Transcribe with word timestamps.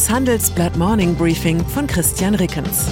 Das 0.00 0.08
Handelsblatt 0.08 0.78
Morning 0.78 1.14
Briefing 1.14 1.62
von 1.62 1.86
Christian 1.86 2.34
Rickens. 2.34 2.86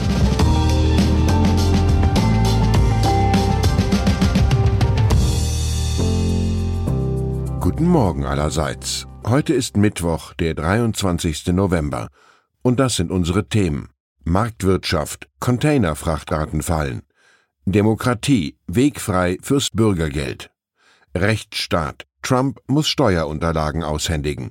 Guten 7.61 7.87
Morgen 7.87 8.27
allerseits. 8.27 9.07
Heute 9.27 9.55
ist 9.55 9.79
Mittwoch, 9.79 10.35
der 10.35 10.53
23. 10.53 11.47
November. 11.47 12.09
Und 12.61 12.79
das 12.79 12.97
sind 12.97 13.11
unsere 13.11 13.49
Themen. 13.49 13.89
Marktwirtschaft, 14.25 15.31
Containerfrachtraten 15.41 16.61
fallen. 16.61 17.01
Demokratie, 17.65 18.59
wegfrei 18.67 19.39
fürs 19.41 19.71
Bürgergeld. 19.71 20.51
Rechtsstaat, 21.17 22.05
Trump 22.21 22.61
muss 22.67 22.87
Steuerunterlagen 22.87 23.83
aushändigen. 23.83 24.51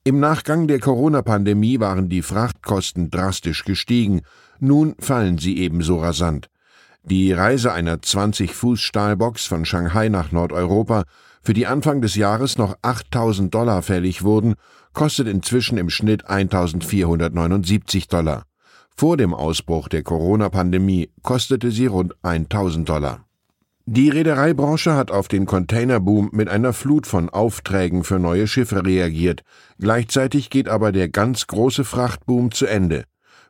Im 0.05 0.21
Nachgang 0.21 0.67
der 0.67 0.79
Corona-Pandemie 0.79 1.81
waren 1.81 2.07
die 2.07 2.21
Frachtkosten 2.21 3.09
drastisch 3.09 3.65
gestiegen, 3.65 4.21
nun 4.59 4.95
fallen 4.99 5.37
sie 5.37 5.57
ebenso 5.57 5.99
rasant. 5.99 6.47
Die 7.03 7.33
Reise 7.33 7.73
einer 7.73 8.01
20 8.01 8.53
Fuß 8.53 8.79
Stahlbox 8.79 9.45
von 9.45 9.65
Shanghai 9.65 10.07
nach 10.07 10.31
Nordeuropa, 10.31 11.03
für 11.41 11.53
die 11.53 11.67
Anfang 11.67 12.01
des 12.01 12.15
Jahres 12.15 12.57
noch 12.57 12.77
8000 12.81 13.53
Dollar 13.53 13.81
fällig 13.81 14.23
wurden, 14.23 14.55
kostet 14.93 15.27
inzwischen 15.27 15.77
im 15.77 15.89
Schnitt 15.89 16.29
1479 16.29 18.07
Dollar. 18.07 18.43
Vor 18.99 19.15
dem 19.15 19.35
Ausbruch 19.35 19.89
der 19.89 20.01
Corona-Pandemie 20.01 21.11
kostete 21.21 21.69
sie 21.69 21.85
rund 21.85 22.15
1000 22.23 22.89
Dollar. 22.89 23.27
Die 23.85 24.09
Reedereibranche 24.09 24.95
hat 24.95 25.11
auf 25.11 25.27
den 25.27 25.45
Containerboom 25.45 26.31
mit 26.33 26.49
einer 26.49 26.73
Flut 26.73 27.05
von 27.05 27.29
Aufträgen 27.29 28.03
für 28.03 28.17
neue 28.17 28.47
Schiffe 28.47 28.83
reagiert. 28.83 29.43
Gleichzeitig 29.79 30.49
geht 30.49 30.67
aber 30.67 30.91
der 30.91 31.09
ganz 31.09 31.45
große 31.45 31.83
Frachtboom 31.83 32.51
zu 32.51 32.65
Ende. 32.65 33.03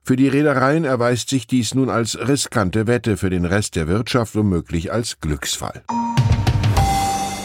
Für 0.03 0.17
die 0.17 0.27
Reedereien 0.27 0.83
erweist 0.83 1.29
sich 1.29 1.47
dies 1.47 1.73
nun 1.73 1.89
als 1.89 2.19
riskante 2.19 2.85
Wette, 2.85 3.15
für 3.15 3.29
den 3.29 3.45
Rest 3.45 3.77
der 3.77 3.87
Wirtschaft 3.87 4.35
womöglich 4.35 4.91
als 4.91 5.21
Glücksfall. 5.21 5.81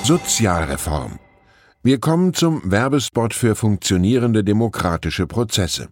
Sozialreform. 0.02 1.20
Wir 1.84 2.00
kommen 2.00 2.34
zum 2.34 2.62
Werbespot 2.68 3.32
für 3.32 3.54
funktionierende 3.54 4.42
demokratische 4.42 5.28
Prozesse. 5.28 5.88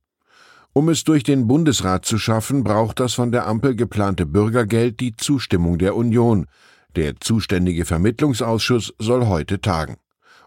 Um 0.72 0.88
es 0.88 1.03
durch 1.03 1.25
den 1.25 1.48
Bundesrat 1.48 2.04
zu 2.04 2.16
schaffen, 2.16 2.62
braucht 2.62 3.00
das 3.00 3.14
von 3.14 3.32
der 3.32 3.48
Ampel 3.48 3.75
geplante 3.75 4.25
Bürgergeld 4.25 5.00
die 5.00 5.16
Zustimmung 5.16 5.78
der 5.78 5.97
Union. 5.97 6.47
Der 6.94 7.19
zuständige 7.19 7.84
Vermittlungsausschuss 7.84 8.94
soll 8.98 9.26
heute 9.26 9.60
tagen. 9.60 9.97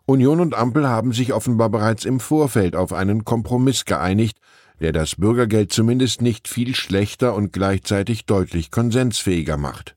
Union 0.06 0.40
und 0.40 0.54
Ampel 0.54 0.88
haben 0.88 1.12
sich 1.12 1.34
offenbar 1.34 1.70
bereits 1.70 2.06
im 2.06 2.22
Vorfeld 2.22 2.76
auf 2.78 2.94
einen 2.94 3.26
Kompromiss 3.26 3.84
geeinigt, 3.84 4.38
der 4.80 4.94
das 4.94 5.16
Bürgergeld 5.18 5.74
zumindest 5.74 6.22
nicht 6.22 6.48
viel 6.48 6.74
schlechter 6.74 7.36
und 7.36 7.52
gleichzeitig 7.52 8.26
deutlich 8.26 8.72
konsensfähiger 8.72 9.58
macht. 9.58 9.96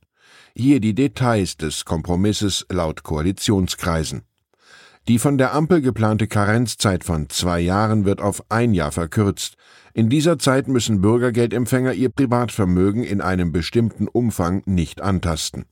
Hier 0.57 0.81
die 0.81 0.95
Details 0.95 1.57
des 1.57 1.85
Kompromisses 1.85 2.67
laut 2.69 3.05
Koalitionskreisen. 3.05 4.23
Die 5.09 5.21
von 5.21 5.39
der 5.39 5.55
Ampel 5.55 5.83
geplante 5.83 6.27
Karenzzeit 6.27 7.05
von 7.05 7.29
zwei 7.29 7.61
Jahren 7.61 8.05
wird 8.05 8.21
auf 8.21 8.43
ein 8.49 8.75
Jahr 8.75 8.91
verkürzt. 8.91 9.57
In 9.95 10.09
dieser 10.09 10.37
Zeit 10.37 10.67
müssen 10.67 11.01
Bürgergeldempfänger 11.01 11.93
ihr 11.93 12.09
Privatvermögen 12.09 13.05
in 13.05 13.21
einem 13.21 13.53
bestimmten 13.53 14.09
Umfang 14.09 14.63
nicht 14.67 15.01
antasten. 15.01 15.67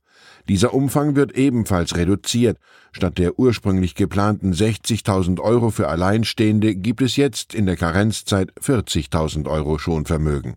Dieser 0.47 0.73
Umfang 0.73 1.17
wird 1.17 1.33
ebenfalls 1.33 1.97
reduziert. 1.97 2.57
Statt 2.93 3.17
der 3.17 3.37
ursprünglich 3.37 3.95
geplanten 3.95 4.53
60.000 4.53 5.41
Euro 5.41 5.69
für 5.69 5.89
Alleinstehende 5.89 6.73
gibt 6.73 7.01
es 7.01 7.17
jetzt 7.17 7.53
in 7.53 7.65
der 7.65 7.75
Karenzzeit 7.75 8.53
40.000 8.61 9.49
Euro 9.49 9.77
Schonvermögen. 9.77 10.55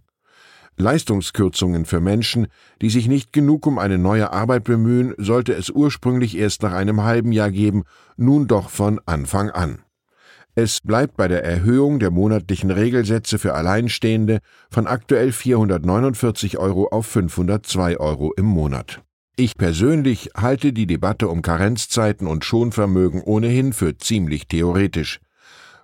Leistungskürzungen 0.81 1.85
für 1.85 2.01
Menschen, 2.01 2.47
die 2.81 2.91
sich 2.91 3.09
nicht 3.09 3.33
genug 3.33 3.67
um 3.67 3.79
eine 3.79 3.99
neue 3.99 4.33
Arbeit 4.33 4.65
bemühen, 4.65 5.15
sollte 5.19 5.53
es 5.53 5.71
ursprünglich 5.71 6.37
erst 6.37 6.63
nach 6.63 6.73
einem 6.73 7.03
halben 7.03 7.33
Jahr 7.33 7.51
geben, 7.51 7.85
nun 8.17 8.47
doch 8.47 8.71
von 8.71 9.01
Anfang 9.07 9.51
an. 9.51 9.81
Es 10.55 10.81
bleibt 10.81 11.17
bei 11.17 11.29
der 11.29 11.45
Erhöhung 11.45 12.01
der 12.01 12.11
monatlichen 12.11 12.73
Regelsätze 12.73 13.39
für 13.39 13.55
Alleinstehende 13.55 14.41
von 14.71 14.89
aktuell 14.89 15.31
449 15.31 16.59
Euro 16.59 16.89
auf 16.89 17.07
502 17.07 18.01
Euro 18.01 18.33
im 18.37 18.47
Monat. 18.47 19.03
Ich 19.37 19.57
persönlich 19.57 20.31
halte 20.37 20.73
die 20.73 20.89
Debatte 20.89 21.29
um 21.29 21.43
Karenzzeiten 21.43 22.27
und 22.27 22.45
Schonvermögen 22.45 23.23
ohnehin 23.23 23.73
für 23.73 23.97
ziemlich 23.99 24.49
theoretisch. 24.49 25.21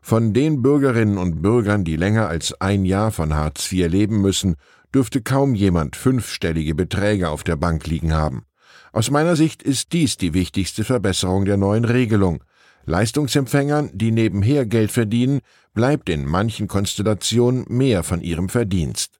Von 0.02 0.32
den 0.32 0.60
Bürgerinnen 0.60 1.18
und 1.18 1.40
Bürgern, 1.40 1.84
die 1.84 1.94
länger 1.94 2.26
als 2.26 2.60
ein 2.60 2.84
Jahr 2.84 3.12
von 3.12 3.32
Hartz 3.32 3.70
IV 3.70 3.88
leben 3.88 4.20
müssen, 4.20 4.56
dürfte 4.94 5.22
kaum 5.22 5.54
jemand 5.54 5.96
fünfstellige 5.96 6.74
Beträge 6.74 7.28
auf 7.28 7.42
der 7.42 7.56
Bank 7.56 7.86
liegen 7.86 8.12
haben. 8.14 8.44
Aus 8.92 9.10
meiner 9.10 9.34
Sicht 9.34 9.62
ist 9.62 9.92
dies 9.92 10.16
die 10.16 10.34
wichtigste 10.34 10.84
Verbesserung 10.84 11.44
der 11.44 11.56
neuen 11.56 11.84
Regelung. 11.84 12.44
Leistungsempfängern, 12.86 13.90
die 13.92 14.12
nebenher 14.12 14.66
Geld 14.66 14.92
verdienen, 14.92 15.40
bleibt 15.72 16.08
in 16.08 16.26
manchen 16.26 16.68
Konstellationen 16.68 17.64
mehr 17.68 18.04
von 18.04 18.20
ihrem 18.20 18.48
Verdienst. 18.48 19.18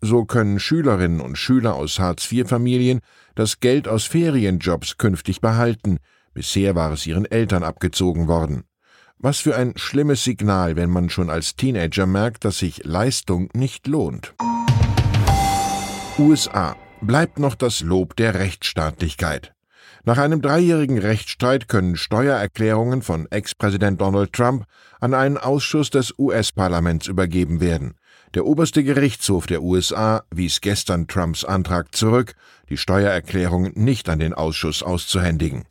So 0.00 0.26
können 0.26 0.60
Schülerinnen 0.60 1.20
und 1.20 1.38
Schüler 1.38 1.74
aus 1.74 1.98
Hartz-IV-Familien 1.98 3.00
das 3.34 3.60
Geld 3.60 3.88
aus 3.88 4.04
Ferienjobs 4.04 4.98
künftig 4.98 5.40
behalten, 5.40 5.98
bisher 6.34 6.74
war 6.74 6.92
es 6.92 7.06
ihren 7.06 7.24
Eltern 7.24 7.62
abgezogen 7.62 8.28
worden. 8.28 8.64
Was 9.16 9.38
für 9.38 9.56
ein 9.56 9.72
schlimmes 9.76 10.22
Signal, 10.24 10.76
wenn 10.76 10.90
man 10.90 11.08
schon 11.08 11.30
als 11.30 11.56
Teenager 11.56 12.04
merkt, 12.04 12.44
dass 12.44 12.58
sich 12.58 12.84
Leistung 12.84 13.48
nicht 13.54 13.86
lohnt. 13.86 14.34
USA 16.18 16.76
bleibt 17.00 17.40
noch 17.40 17.56
das 17.56 17.80
Lob 17.80 18.14
der 18.14 18.34
Rechtsstaatlichkeit. 18.34 19.52
Nach 20.04 20.16
einem 20.16 20.40
dreijährigen 20.40 20.98
Rechtsstreit 20.98 21.66
können 21.66 21.96
Steuererklärungen 21.96 23.02
von 23.02 23.26
Ex-Präsident 23.30 24.00
Donald 24.00 24.32
Trump 24.32 24.64
an 25.00 25.12
einen 25.12 25.38
Ausschuss 25.38 25.90
des 25.90 26.14
US-Parlaments 26.16 27.08
übergeben 27.08 27.60
werden. 27.60 27.94
Der 28.34 28.46
oberste 28.46 28.84
Gerichtshof 28.84 29.46
der 29.46 29.62
USA 29.62 30.22
wies 30.32 30.60
gestern 30.60 31.08
Trumps 31.08 31.44
Antrag 31.44 31.94
zurück, 31.94 32.34
die 32.68 32.76
Steuererklärungen 32.76 33.72
nicht 33.74 34.08
an 34.08 34.20
den 34.20 34.34
Ausschuss 34.34 34.84
auszuhändigen. 34.84 35.64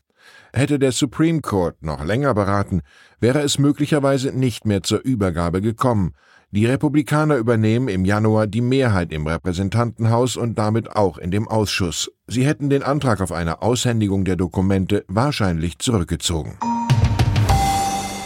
Hätte 0.52 0.78
der 0.78 0.92
Supreme 0.92 1.42
Court 1.42 1.82
noch 1.82 2.04
länger 2.04 2.34
beraten, 2.34 2.82
wäre 3.20 3.42
es 3.42 3.60
möglicherweise 3.60 4.32
nicht 4.32 4.66
mehr 4.66 4.84
zur 4.84 5.00
Übergabe 5.00 5.62
gekommen. 5.62 6.14
Die 6.56 6.68
Republikaner 6.68 7.38
übernehmen 7.38 7.88
im 7.88 8.06
Januar 8.06 8.46
die 8.46 8.62
Mehrheit 8.62 9.12
im 9.12 9.26
Repräsentantenhaus 9.26 10.38
und 10.38 10.56
damit 10.56 10.96
auch 10.96 11.18
in 11.18 11.32
dem 11.32 11.48
Ausschuss. 11.48 12.12
Sie 12.28 12.46
hätten 12.46 12.70
den 12.70 12.84
Antrag 12.84 13.22
auf 13.22 13.32
eine 13.32 13.64
Aushändigung 13.64 14.24
der 14.24 14.36
Dokumente 14.36 15.04
wahrscheinlich 15.08 15.80
zurückgezogen. 15.80 16.60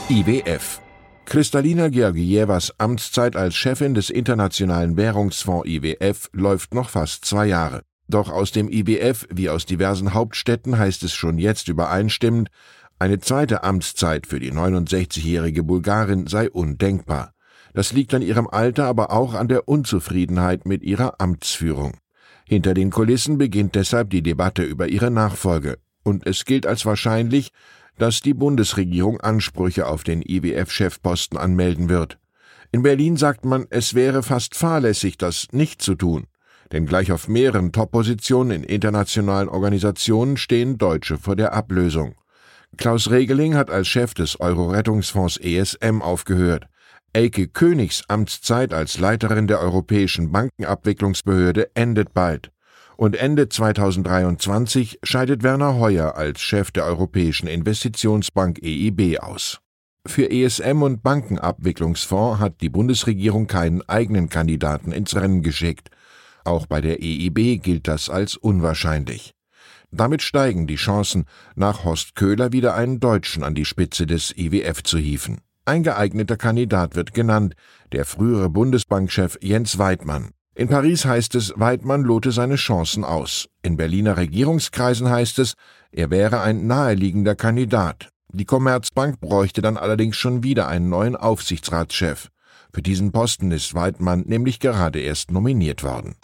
IWF 0.09 0.81
Kristalina 1.23 1.87
Georgiewas 1.87 2.73
Amtszeit 2.77 3.37
als 3.37 3.55
Chefin 3.55 3.93
des 3.93 4.09
Internationalen 4.09 4.97
Währungsfonds 4.97 5.65
IWF 5.65 6.29
läuft 6.33 6.73
noch 6.73 6.89
fast 6.89 7.23
zwei 7.23 7.45
Jahre. 7.45 7.83
Doch 8.09 8.29
aus 8.29 8.51
dem 8.51 8.67
IWF 8.67 9.25
wie 9.33 9.49
aus 9.49 9.65
diversen 9.65 10.13
Hauptstädten 10.13 10.77
heißt 10.77 11.01
es 11.03 11.13
schon 11.13 11.37
jetzt 11.37 11.69
übereinstimmend, 11.69 12.49
Eine 12.99 13.19
zweite 13.19 13.63
Amtszeit 13.63 14.27
für 14.27 14.41
die 14.41 14.51
69-jährige 14.51 15.63
Bulgarin 15.63 16.27
sei 16.27 16.49
undenkbar. 16.49 17.31
Das 17.77 17.93
liegt 17.93 18.15
an 18.15 18.23
ihrem 18.23 18.47
Alter, 18.47 18.85
aber 18.85 19.11
auch 19.11 19.35
an 19.35 19.49
der 19.49 19.67
Unzufriedenheit 19.67 20.65
mit 20.65 20.81
ihrer 20.81 21.21
Amtsführung. 21.21 21.93
Hinter 22.43 22.73
den 22.73 22.89
Kulissen 22.89 23.37
beginnt 23.37 23.75
deshalb 23.75 24.09
die 24.09 24.23
Debatte 24.23 24.63
über 24.63 24.87
ihre 24.87 25.11
Nachfolge, 25.11 25.77
und 26.01 26.25
es 26.25 26.45
gilt 26.45 26.65
als 26.65 26.87
wahrscheinlich, 26.87 27.51
dass 27.99 28.21
die 28.21 28.33
Bundesregierung 28.33 29.21
Ansprüche 29.21 29.85
auf 29.85 30.03
den 30.03 30.23
IWF-Chefposten 30.23 31.37
anmelden 31.37 31.87
wird. 31.87 32.17
In 32.71 32.81
Berlin 32.81 33.15
sagt 33.15 33.45
man, 33.45 33.67
es 33.69 33.93
wäre 33.93 34.23
fast 34.23 34.55
fahrlässig, 34.55 35.19
das 35.19 35.49
nicht 35.51 35.79
zu 35.79 35.93
tun, 35.93 36.25
denn 36.71 36.87
gleich 36.87 37.11
auf 37.11 37.27
mehreren 37.27 37.73
Top-Positionen 37.73 38.49
in 38.49 38.63
internationalen 38.63 39.49
Organisationen 39.49 40.37
stehen 40.37 40.79
Deutsche 40.79 41.19
vor 41.19 41.35
der 41.35 41.53
Ablösung. 41.53 42.15
Klaus 42.77 43.11
Regeling 43.11 43.53
hat 43.53 43.69
als 43.69 43.87
Chef 43.87 44.15
des 44.15 44.39
Euro-Rettungsfonds 44.39 45.37
ESM 45.37 46.01
aufgehört. 46.01 46.65
Elke 47.17 47.47
Königs 47.47 48.03
Amtszeit 48.09 48.75
als 48.75 48.99
Leiterin 48.99 49.47
der 49.47 49.59
Europäischen 49.59 50.31
Bankenabwicklungsbehörde 50.31 51.71
endet 51.73 52.13
bald. 52.13 52.51
Und 52.95 53.15
Ende 53.15 53.49
2023 53.49 54.99
scheidet 55.01 55.41
Werner 55.41 55.79
Heuer 55.79 56.13
als 56.15 56.41
Chef 56.41 56.69
der 56.69 56.85
Europäischen 56.85 57.47
Investitionsbank 57.47 58.59
EIB 58.61 59.17
aus. 59.17 59.61
Für 60.05 60.29
ESM 60.29 60.83
und 60.83 61.01
Bankenabwicklungsfonds 61.01 62.39
hat 62.39 62.61
die 62.61 62.69
Bundesregierung 62.69 63.47
keinen 63.47 63.81
eigenen 63.89 64.29
Kandidaten 64.29 64.91
ins 64.91 65.15
Rennen 65.15 65.41
geschickt. 65.41 65.89
Auch 66.43 66.67
bei 66.67 66.81
der 66.81 67.01
EIB 67.01 67.63
gilt 67.63 67.87
das 67.87 68.11
als 68.11 68.37
unwahrscheinlich. 68.37 69.33
Damit 69.89 70.21
steigen 70.21 70.67
die 70.67 70.75
Chancen, 70.75 71.25
nach 71.55 71.83
Horst 71.83 72.13
Köhler 72.13 72.51
wieder 72.51 72.75
einen 72.75 72.99
Deutschen 72.99 73.41
an 73.41 73.55
die 73.55 73.65
Spitze 73.65 74.05
des 74.05 74.37
IWF 74.37 74.83
zu 74.83 74.99
hieven. 74.99 75.41
Ein 75.67 75.83
geeigneter 75.83 76.37
Kandidat 76.37 76.95
wird 76.95 77.13
genannt, 77.13 77.53
der 77.91 78.05
frühere 78.05 78.49
Bundesbankchef 78.49 79.37
Jens 79.41 79.77
Weidmann. 79.77 80.29
In 80.55 80.69
Paris 80.69 81.03
heißt 81.03 81.35
es, 81.35 81.51
Weidmann 81.57 82.03
lote 82.03 82.31
seine 82.31 82.55
Chancen 82.55 83.03
aus. 83.03 83.49
In 83.63 83.75
Berliner 83.75 84.15
Regierungskreisen 84.15 85.09
heißt 85.09 85.39
es, 85.39 85.55
er 85.91 86.09
wäre 86.09 86.39
ein 86.39 86.67
naheliegender 86.67 87.35
Kandidat. 87.35 88.07
Die 88.31 88.45
Commerzbank 88.45 89.19
bräuchte 89.19 89.61
dann 89.61 89.75
allerdings 89.75 90.15
schon 90.15 90.41
wieder 90.41 90.69
einen 90.69 90.87
neuen 90.87 91.17
Aufsichtsratschef. 91.17 92.29
Für 92.71 92.81
diesen 92.81 93.11
Posten 93.11 93.51
ist 93.51 93.75
Weidmann 93.75 94.23
nämlich 94.25 94.61
gerade 94.61 95.01
erst 95.01 95.31
nominiert 95.31 95.83
worden. 95.83 96.15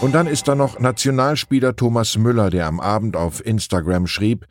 Und 0.00 0.16
dann 0.16 0.26
ist 0.26 0.48
da 0.48 0.56
noch 0.56 0.80
Nationalspieler 0.80 1.76
Thomas 1.76 2.18
Müller, 2.18 2.50
der 2.50 2.66
am 2.66 2.80
Abend 2.80 3.14
auf 3.14 3.46
Instagram 3.46 4.08
schrieb, 4.08 4.46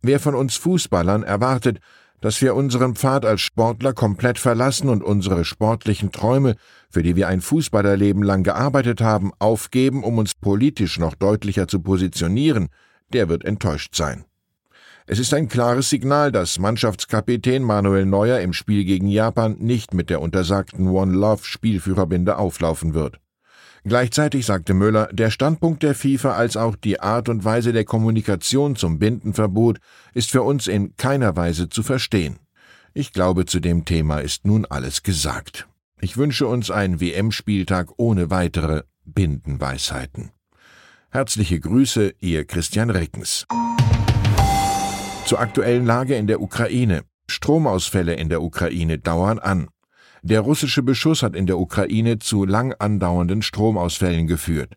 wer 0.00 0.18
von 0.18 0.34
uns 0.34 0.56
Fußballern 0.56 1.22
erwartet, 1.22 1.78
dass 2.22 2.40
wir 2.40 2.54
unseren 2.54 2.94
Pfad 2.94 3.26
als 3.26 3.42
Sportler 3.42 3.92
komplett 3.92 4.38
verlassen 4.38 4.88
und 4.88 5.02
unsere 5.02 5.44
sportlichen 5.44 6.12
Träume, 6.12 6.54
für 6.88 7.02
die 7.02 7.16
wir 7.16 7.28
ein 7.28 7.40
Fußballerleben 7.40 8.22
lang 8.22 8.44
gearbeitet 8.44 9.00
haben, 9.02 9.32
aufgeben, 9.38 10.04
um 10.04 10.18
uns 10.18 10.34
politisch 10.34 10.98
noch 10.98 11.14
deutlicher 11.14 11.68
zu 11.68 11.80
positionieren, 11.80 12.68
der 13.12 13.28
wird 13.28 13.44
enttäuscht 13.44 13.94
sein. 13.96 14.24
Es 15.04 15.18
ist 15.18 15.34
ein 15.34 15.48
klares 15.48 15.90
Signal, 15.90 16.30
dass 16.30 16.60
Mannschaftskapitän 16.60 17.64
Manuel 17.64 18.06
Neuer 18.06 18.38
im 18.38 18.52
Spiel 18.52 18.84
gegen 18.84 19.08
Japan 19.08 19.56
nicht 19.58 19.92
mit 19.92 20.08
der 20.08 20.20
untersagten 20.20 20.86
One 20.86 21.12
Love 21.12 21.44
Spielführerbinde 21.44 22.38
auflaufen 22.38 22.94
wird. 22.94 23.18
Gleichzeitig 23.84 24.46
sagte 24.46 24.74
Müller, 24.74 25.08
der 25.12 25.30
Standpunkt 25.30 25.82
der 25.82 25.94
FIFA 25.94 26.32
als 26.34 26.56
auch 26.56 26.76
die 26.76 27.00
Art 27.00 27.28
und 27.28 27.44
Weise 27.44 27.72
der 27.72 27.84
Kommunikation 27.84 28.76
zum 28.76 28.98
Bindenverbot 29.00 29.78
ist 30.14 30.30
für 30.30 30.42
uns 30.42 30.68
in 30.68 30.96
keiner 30.96 31.34
Weise 31.36 31.68
zu 31.68 31.82
verstehen. 31.82 32.38
Ich 32.94 33.12
glaube, 33.12 33.44
zu 33.44 33.58
dem 33.58 33.84
Thema 33.84 34.18
ist 34.18 34.46
nun 34.46 34.66
alles 34.66 35.02
gesagt. 35.02 35.66
Ich 36.00 36.16
wünsche 36.16 36.46
uns 36.46 36.70
einen 36.70 37.00
WM-Spieltag 37.00 37.90
ohne 37.96 38.30
weitere 38.30 38.82
Bindenweisheiten. 39.04 40.30
Herzliche 41.10 41.58
Grüße, 41.58 42.14
Ihr 42.20 42.44
Christian 42.44 42.90
Reckens. 42.90 43.46
Zur 45.26 45.40
aktuellen 45.40 45.86
Lage 45.86 46.16
in 46.16 46.26
der 46.26 46.40
Ukraine. 46.40 47.02
Stromausfälle 47.28 48.14
in 48.14 48.28
der 48.28 48.42
Ukraine 48.42 48.98
dauern 48.98 49.38
an. 49.38 49.68
Der 50.24 50.40
russische 50.40 50.84
Beschuss 50.84 51.24
hat 51.24 51.34
in 51.34 51.46
der 51.46 51.58
Ukraine 51.58 52.20
zu 52.20 52.44
lang 52.44 52.72
andauernden 52.78 53.42
Stromausfällen 53.42 54.28
geführt. 54.28 54.74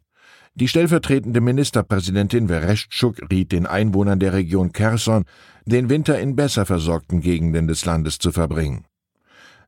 Die 0.56 0.68
stellvertretende 0.68 1.40
Ministerpräsidentin 1.40 2.48
Vereshchuk 2.48 3.18
riet 3.30 3.52
den 3.52 3.68
Einwohnern 3.68 4.20
der 4.20 4.34
Region 4.34 4.72
Kherson, 4.72 5.26
den 5.66 5.90
Winter 5.90 6.20
in 6.20 6.36
besser 6.36 6.66
versorgten 6.66 7.22
Gegenden 7.22 7.68
des 7.68 7.86
Landes 7.86 8.18
zu 8.18 8.32
verbringen. 8.32 8.86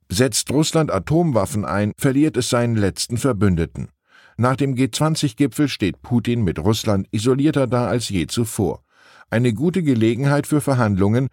Setzt 0.10 0.50
Russland 0.52 0.92
Atomwaffen 0.92 1.64
ein, 1.64 1.92
verliert 1.98 2.38
es 2.38 2.50
seinen 2.50 2.76
letzten 2.76 3.18
Verbündeten. 3.18 3.90
Nach 4.38 4.56
dem 4.56 4.76
G20-Gipfel 4.76 5.68
steht 5.68 6.02
Putin 6.02 6.44
mit 6.44 6.58
Russland 6.58 7.08
isolierter 7.12 7.68
da 7.68 7.88
als 7.88 8.10
je 8.10 8.26
zuvor. 8.26 8.84
Eine 9.30 9.54
gute 9.54 9.84
Gelegenheit 9.84 10.48
für 10.48 10.62
Verhandlungen, 10.62 11.28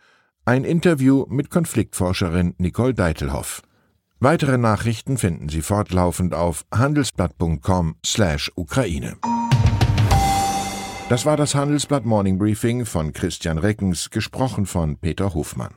ein 0.44 0.64
Interview 0.64 1.24
mit 1.28 1.48
Konfliktforscherin 1.48 2.54
Nicole 2.58 2.92
Deitelhoff. 2.92 3.62
Weitere 4.24 4.56
Nachrichten 4.56 5.18
finden 5.18 5.50
Sie 5.50 5.60
fortlaufend 5.60 6.32
auf 6.32 6.64
handelsblatt.com/ukraine. 6.74 9.18
Das 11.10 11.26
war 11.26 11.36
das 11.36 11.54
Handelsblatt 11.54 12.06
Morning 12.06 12.38
Briefing 12.38 12.86
von 12.86 13.12
Christian 13.12 13.58
Reckens, 13.58 14.08
gesprochen 14.08 14.64
von 14.64 14.96
Peter 14.96 15.34
Hofmann. 15.34 15.74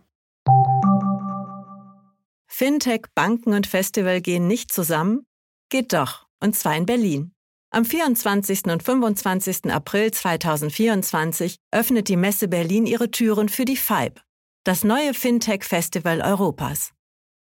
Fintech, 2.46 3.08
Banken 3.14 3.52
und 3.52 3.68
Festival 3.68 4.22
gehen 4.22 4.48
nicht 4.48 4.72
zusammen? 4.72 5.26
Geht 5.68 5.92
doch, 5.92 6.26
und 6.40 6.56
zwar 6.56 6.78
in 6.78 6.86
Berlin. 6.86 7.34
Am 7.70 7.84
24. 7.84 8.68
und 8.68 8.82
25. 8.82 9.74
April 9.74 10.12
2024 10.12 11.58
öffnet 11.74 12.08
die 12.08 12.16
Messe 12.16 12.48
Berlin 12.48 12.86
ihre 12.86 13.12
Türen 13.12 13.50
für 13.50 13.66
die 13.66 13.76
FIBE, 13.76 14.22
das 14.64 14.86
neue 14.86 15.14
Fintech-Festival 15.14 16.22
Europas. 16.22 16.94